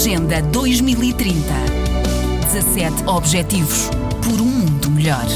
Agenda 0.00 0.40
2030. 0.40 1.34
17 2.50 3.06
Objetivos 3.06 3.90
por 4.24 4.40
um 4.40 4.46
mundo 4.46 4.90
melhor. 4.90 5.26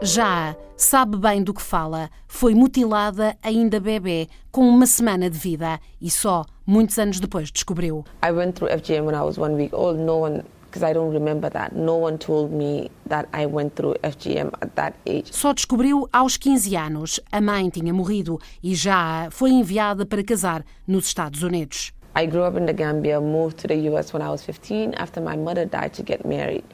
Já 0.00 0.56
sabe 0.74 1.18
bem 1.18 1.42
do 1.42 1.52
que 1.52 1.60
fala. 1.60 2.08
Foi 2.26 2.54
mutilada 2.54 3.36
ainda 3.42 3.78
bebê, 3.78 4.26
com 4.50 4.62
uma 4.62 4.86
semana 4.86 5.28
de 5.28 5.38
vida 5.38 5.78
e 6.00 6.10
só 6.10 6.46
muitos 6.66 6.98
anos 6.98 7.20
depois 7.20 7.50
descobriu. 7.50 8.02
I 8.24 8.32
went 8.32 8.54
through 8.54 8.72
FGM 8.72 9.04
when 9.04 9.14
I 9.14 9.22
was 9.22 9.36
one 9.36 9.54
week 9.54 9.74
old. 9.74 10.00
No 10.00 10.20
one, 10.22 10.44
because 10.70 10.82
I 10.82 10.92
don't 10.92 11.12
remember 11.12 11.50
that. 11.50 11.74
No 11.74 11.96
one 11.96 12.18
told 12.18 12.52
me 12.52 12.90
that 13.06 13.28
I 13.32 13.46
went 13.46 13.74
through 13.74 13.96
FGM 14.02 14.52
at 14.60 14.74
that 14.76 14.94
age. 15.06 15.32
Só 15.32 15.52
descobriu 15.52 16.08
aos 16.12 16.36
15 16.36 16.76
anos. 16.76 17.20
A 17.32 17.40
mãe 17.40 17.70
tinha 17.70 17.92
morrido 17.92 18.38
e 18.62 18.74
já 18.74 19.28
foi 19.30 19.50
enviada 19.50 20.04
para 20.04 20.22
casar 20.22 20.64
nos 20.86 21.06
Estados 21.06 21.42
Unidos. 21.42 21.92
I 22.14 22.26
grew 22.26 22.42
up 22.44 22.56
in 22.58 22.66
the 22.66 22.72
Gambia, 22.72 23.20
moved 23.20 23.58
to 23.58 23.68
the 23.68 23.88
US 23.90 24.12
when 24.12 24.22
I 24.22 24.28
was 24.30 24.42
15 24.44 24.94
after 24.96 25.20
my 25.20 25.36
mother 25.36 25.64
died 25.64 25.92
to 25.94 26.02
get 26.02 26.24
married. 26.26 26.64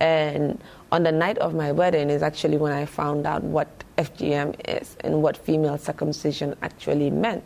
And 0.00 0.58
on 0.92 1.02
the 1.02 1.12
night 1.12 1.38
of 1.38 1.54
my 1.54 1.72
wedding 1.72 2.10
is 2.10 2.22
actually 2.22 2.56
when 2.56 2.72
I 2.72 2.84
found 2.84 3.26
out 3.26 3.42
what 3.42 3.68
FGM 3.96 4.54
is 4.68 4.96
and 5.00 5.22
what 5.22 5.36
female 5.36 5.78
circumcision 5.78 6.54
actually 6.62 7.10
meant. 7.10 7.42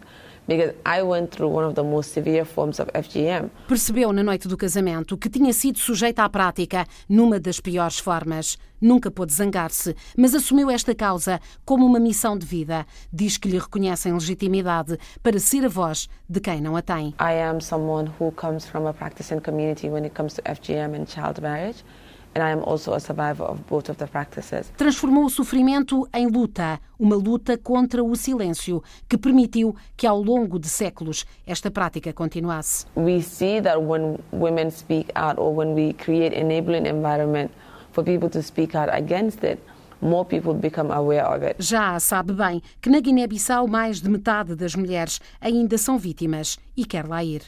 Because 0.46 0.74
I 0.84 1.02
went 1.02 1.30
through 1.30 1.54
one 1.54 1.64
of 1.64 1.74
the 1.74 1.84
most 1.84 2.12
severe 2.12 2.44
forms 2.44 2.80
of 2.80 2.90
FGM. 2.92 3.50
Percebeu 3.68 4.12
na 4.12 4.22
noite 4.22 4.48
do 4.48 4.56
casamento 4.56 5.16
que 5.16 5.30
tinha 5.30 5.52
sido 5.52 5.78
sujeita 5.78 6.24
à 6.24 6.28
prática 6.28 6.84
numa 7.08 7.38
das 7.38 7.60
piores 7.60 7.98
formas. 7.98 8.58
Nunca 8.80 9.12
pôde 9.12 9.32
zangar-se, 9.32 9.94
mas 10.16 10.34
assumiu 10.34 10.68
esta 10.68 10.92
causa 10.92 11.40
como 11.64 11.86
uma 11.86 12.00
missão 12.00 12.36
de 12.36 12.44
vida. 12.44 12.84
Diz 13.12 13.38
que 13.38 13.48
lhe 13.48 13.58
reconhecem 13.58 14.12
legitimidade 14.12 14.98
para 15.22 15.38
ser 15.38 15.64
a 15.64 15.68
voz 15.68 16.08
de 16.28 16.40
quem 16.40 16.60
não 16.60 16.76
a 16.76 16.82
tem. 16.82 17.14
I 17.20 17.40
am 17.40 17.60
someone 17.60 18.10
who 18.18 18.32
comes 18.32 18.66
from 18.66 18.88
a 18.88 18.92
practicing 18.92 19.38
community 19.38 19.88
when 19.88 20.04
it 20.04 20.16
comes 20.16 20.34
to 20.34 20.42
FGM 20.42 21.00
and 21.00 21.06
child 21.06 21.40
marriage. 21.40 21.84
And 22.34 22.42
I 22.42 22.50
am 22.50 22.62
also 22.64 22.94
a 22.94 23.00
survivor 23.00 23.44
of 23.44 23.60
both 23.68 23.90
of 23.90 23.98
the 23.98 24.06
practices. 24.06 24.72
Transformou 24.76 25.26
o 25.26 25.30
sofrimento 25.30 26.08
em 26.14 26.26
luta, 26.26 26.80
uma 26.98 27.14
luta 27.14 27.58
contra 27.58 28.02
o 28.02 28.16
silêncio, 28.16 28.82
que 29.08 29.18
permitiu 29.18 29.76
que 29.96 30.06
ao 30.06 30.22
longo 30.22 30.58
de 30.58 30.68
séculos 30.68 31.26
esta 31.46 31.70
prática 31.70 32.12
continuasse. 32.12 32.86
We 32.96 33.20
see 33.20 33.60
that 33.60 33.78
when 33.82 34.18
women 34.32 34.70
speak 34.70 35.10
out 35.14 35.38
or 35.38 35.54
when 35.54 35.74
we 35.74 35.92
create 35.92 36.34
enabling 36.34 36.86
environment 36.86 37.50
for 37.92 38.02
people 38.02 38.30
to 38.30 38.42
speak 38.42 38.74
out 38.74 38.88
against 38.90 39.44
it, 39.44 39.60
more 40.00 40.24
people 40.24 40.54
become 40.54 40.90
aware 40.90 41.26
of 41.26 41.44
it. 41.44 41.56
Já 41.58 42.00
sabe 42.00 42.32
bem 42.32 42.62
que 42.80 42.88
na 42.88 43.00
Guiné-Bissau 43.00 43.68
mais 43.68 44.00
de 44.00 44.08
metade 44.08 44.56
das 44.56 44.74
mulheres 44.74 45.20
ainda 45.38 45.76
são 45.76 45.98
vítimas 45.98 46.58
e 46.74 46.86
quer 46.86 47.06
lá 47.06 47.22
ir. 47.22 47.42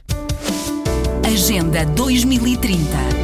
Agenda 1.27 1.87
2030. 1.87 3.24